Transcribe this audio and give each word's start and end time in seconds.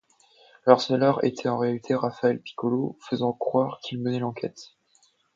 Le 0.65 0.73
harceleur 0.73 1.23
était 1.23 1.47
en 1.47 1.59
réalité 1.59 1.93
Raffaele 1.93 2.41
Piccolo, 2.41 2.97
faisant 3.07 3.33
croire 3.33 3.79
qu'il 3.83 4.01
menait 4.01 4.17
l'enquête. 4.17 4.71